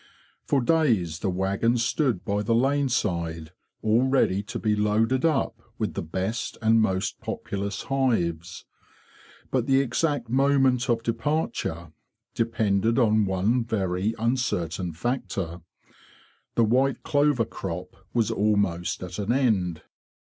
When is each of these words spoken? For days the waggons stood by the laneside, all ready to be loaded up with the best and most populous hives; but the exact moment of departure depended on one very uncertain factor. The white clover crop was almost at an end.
For 0.45 0.61
days 0.61 1.19
the 1.19 1.29
waggons 1.29 1.85
stood 1.85 2.25
by 2.25 2.41
the 2.41 2.55
laneside, 2.55 3.51
all 3.83 4.01
ready 4.07 4.41
to 4.41 4.57
be 4.57 4.75
loaded 4.75 5.25
up 5.25 5.61
with 5.77 5.93
the 5.93 6.01
best 6.01 6.57
and 6.59 6.81
most 6.81 7.19
populous 7.21 7.83
hives; 7.83 8.65
but 9.51 9.67
the 9.67 9.79
exact 9.79 10.27
moment 10.27 10.89
of 10.89 11.03
departure 11.03 11.93
depended 12.33 12.97
on 12.97 13.25
one 13.27 13.63
very 13.63 14.15
uncertain 14.17 14.91
factor. 14.91 15.61
The 16.55 16.63
white 16.63 17.03
clover 17.03 17.45
crop 17.45 17.95
was 18.11 18.31
almost 18.31 19.03
at 19.03 19.19
an 19.19 19.31
end. 19.31 19.83